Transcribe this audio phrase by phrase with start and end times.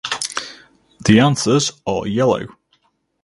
[1.05, 2.47] The anthers are yellow.